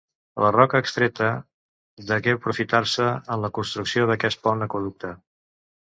[0.43, 1.27] La roca extreta
[2.11, 5.17] degué aprofitar-se en la construcció d'aquest pont aqüeducte.